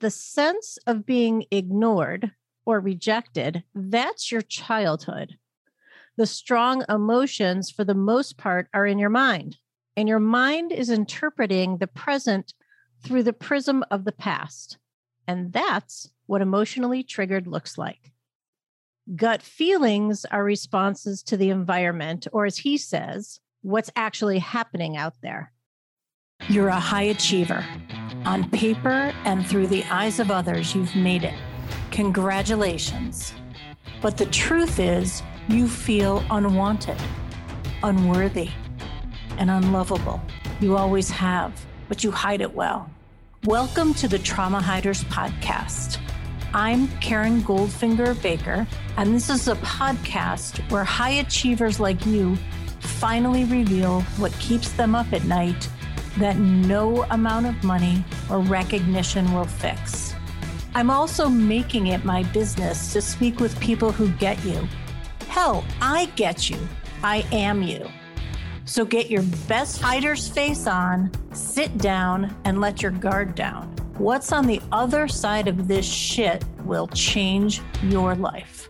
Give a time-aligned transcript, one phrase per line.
[0.00, 2.32] the sense of being ignored
[2.64, 5.36] or rejected, that's your childhood.
[6.16, 9.56] The strong emotions, for the most part, are in your mind,
[9.96, 12.54] and your mind is interpreting the present
[13.02, 14.78] through the prism of the past.
[15.26, 18.12] And that's what emotionally triggered looks like.
[19.16, 25.14] Gut feelings are responses to the environment, or as he says, what's actually happening out
[25.22, 25.52] there.
[26.48, 27.64] You're a high achiever.
[28.28, 31.32] On paper and through the eyes of others, you've made it.
[31.90, 33.32] Congratulations.
[34.02, 36.98] But the truth is, you feel unwanted,
[37.82, 38.50] unworthy,
[39.38, 40.20] and unlovable.
[40.60, 42.90] You always have, but you hide it well.
[43.44, 45.96] Welcome to the Trauma Hiders Podcast.
[46.52, 48.66] I'm Karen Goldfinger Baker,
[48.98, 52.36] and this is a podcast where high achievers like you
[52.80, 55.66] finally reveal what keeps them up at night
[56.18, 60.14] that no amount of money or recognition will fix.
[60.74, 64.68] I'm also making it my business to speak with people who get you
[65.28, 66.58] Hell, I get you.
[67.04, 67.88] I am you.
[68.64, 73.68] So get your best hider's face on, sit down, and let your guard down.
[73.98, 78.68] What's on the other side of this shit will change your life.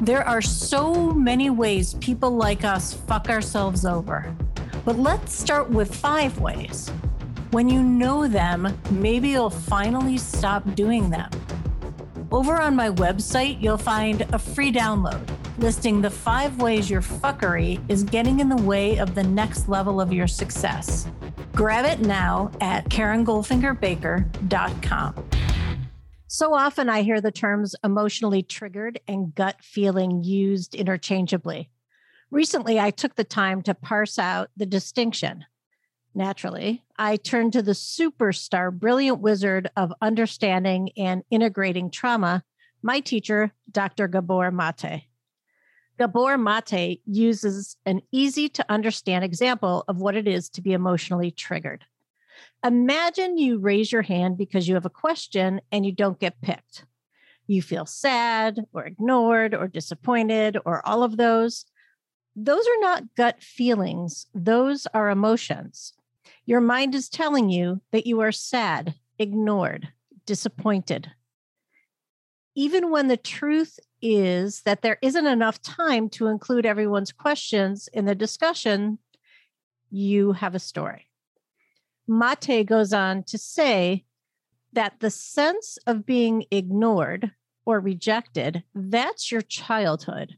[0.00, 4.34] There are so many ways people like us fuck ourselves over.
[4.84, 6.90] But let's start with five ways.
[7.50, 11.30] When you know them, maybe you'll finally stop doing them.
[12.30, 15.28] Over on my website, you'll find a free download
[15.60, 20.00] listing the five ways your fuckery is getting in the way of the next level
[20.00, 21.06] of your success.
[21.54, 25.28] Grab it now at KarenGoldfingerBaker.com.
[26.28, 31.68] So often I hear the terms emotionally triggered and gut feeling used interchangeably.
[32.30, 35.44] Recently, I took the time to parse out the distinction.
[36.14, 42.42] Naturally, I turned to the superstar, brilliant wizard of understanding and integrating trauma,
[42.82, 44.08] my teacher, Dr.
[44.08, 45.04] Gabor Mate.
[45.98, 51.30] Gabor Mate uses an easy to understand example of what it is to be emotionally
[51.30, 51.84] triggered.
[52.64, 56.86] Imagine you raise your hand because you have a question and you don't get picked.
[57.46, 61.66] You feel sad or ignored or disappointed or all of those.
[62.34, 65.92] Those are not gut feelings, those are emotions.
[66.46, 69.88] Your mind is telling you that you are sad, ignored,
[70.26, 71.10] disappointed.
[72.54, 78.06] Even when the truth is that there isn't enough time to include everyone's questions in
[78.06, 78.98] the discussion,
[79.90, 81.06] you have a story.
[82.08, 84.04] Mate goes on to say
[84.72, 87.32] that the sense of being ignored
[87.64, 90.36] or rejected, that's your childhood.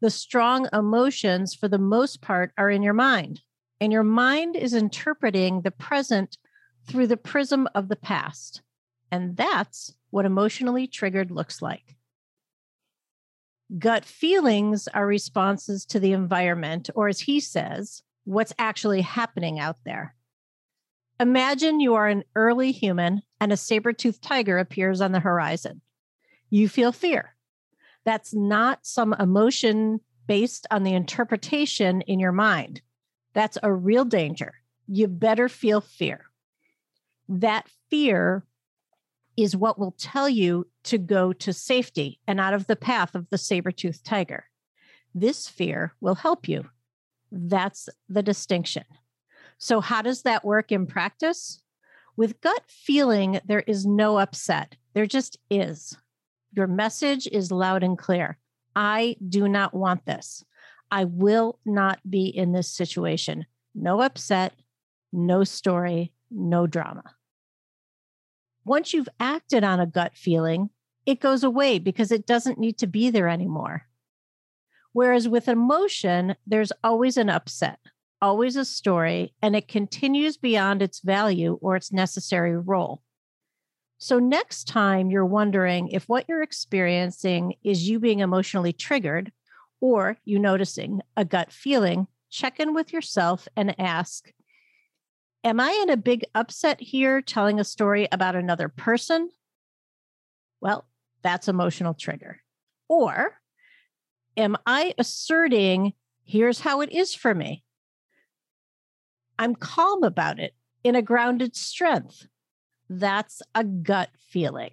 [0.00, 3.40] The strong emotions, for the most part, are in your mind,
[3.84, 6.38] and your mind is interpreting the present
[6.86, 8.62] through the prism of the past.
[9.10, 11.94] And that's what emotionally triggered looks like.
[13.78, 19.76] Gut feelings are responses to the environment, or as he says, what's actually happening out
[19.84, 20.14] there.
[21.20, 25.82] Imagine you are an early human and a saber toothed tiger appears on the horizon.
[26.48, 27.36] You feel fear.
[28.06, 32.80] That's not some emotion based on the interpretation in your mind.
[33.34, 34.54] That's a real danger.
[34.86, 36.26] You better feel fear.
[37.28, 38.44] That fear
[39.36, 43.28] is what will tell you to go to safety and out of the path of
[43.30, 44.44] the saber-toothed tiger.
[45.14, 46.70] This fear will help you.
[47.32, 48.84] That's the distinction.
[49.58, 51.62] So, how does that work in practice?
[52.16, 54.76] With gut feeling, there is no upset.
[54.92, 55.96] There just is.
[56.52, 58.38] Your message is loud and clear.
[58.76, 60.44] I do not want this.
[60.90, 63.46] I will not be in this situation.
[63.74, 64.54] No upset,
[65.12, 67.04] no story, no drama.
[68.64, 70.70] Once you've acted on a gut feeling,
[71.06, 73.82] it goes away because it doesn't need to be there anymore.
[74.92, 77.78] Whereas with emotion, there's always an upset,
[78.22, 83.02] always a story, and it continues beyond its value or its necessary role.
[83.98, 89.32] So, next time you're wondering if what you're experiencing is you being emotionally triggered
[89.84, 94.32] or you noticing a gut feeling, check in with yourself and ask
[95.44, 99.28] Am I in a big upset here telling a story about another person?
[100.62, 100.86] Well,
[101.20, 102.40] that's emotional trigger.
[102.88, 103.38] Or
[104.38, 105.92] am I asserting,
[106.24, 107.62] here's how it is for me?
[109.38, 112.26] I'm calm about it in a grounded strength.
[112.88, 114.70] That's a gut feeling.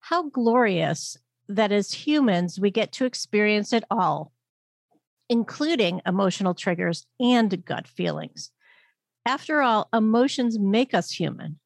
[0.00, 1.18] How glorious
[1.48, 4.32] that as humans, we get to experience it all,
[5.28, 8.50] including emotional triggers and gut feelings.
[9.26, 11.58] After all, emotions make us human.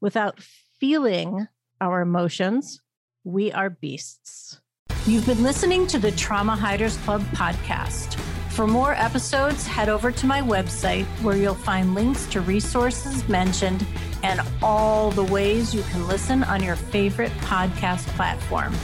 [0.00, 0.40] Without
[0.80, 1.48] feeling
[1.80, 2.80] our emotions,
[3.24, 4.60] we are beasts.
[5.06, 8.18] You've been listening to the Trauma Hiders Club podcast.
[8.50, 13.86] For more episodes, head over to my website where you'll find links to resources mentioned
[14.22, 18.74] and all the ways you can listen on your favorite podcast platform.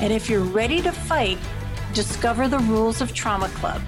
[0.00, 1.38] And if you're ready to fight,
[1.92, 3.82] discover the rules of Trauma Club.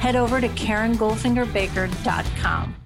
[0.00, 2.81] Head over to KarenGoldfingerBaker.com.